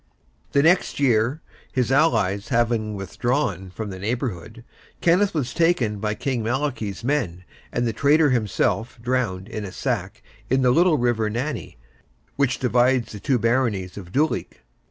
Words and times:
The 0.53 0.63
next 0.63 0.99
year, 0.99 1.43
his 1.71 1.91
allies 1.91 2.47
having 2.47 2.95
withdrawn 2.95 3.69
from 3.69 3.91
the 3.91 3.99
neighbourhood, 3.99 4.63
Kenneth 4.99 5.35
was 5.35 5.53
taken 5.53 5.99
by 5.99 6.15
King 6.15 6.41
Malachy's 6.41 7.03
men, 7.03 7.43
and 7.71 7.85
the 7.85 7.93
traitor 7.93 8.31
himself 8.31 8.97
drowned 8.99 9.47
in 9.47 9.63
a 9.63 9.71
sack, 9.71 10.23
in 10.49 10.63
the 10.63 10.71
little 10.71 10.97
river 10.97 11.29
Nanny, 11.29 11.77
which 12.35 12.57
divides 12.57 13.11
the 13.11 13.19
two 13.19 13.37
baronies 13.37 13.95
of 13.95 14.11
Duleek. 14.11 14.61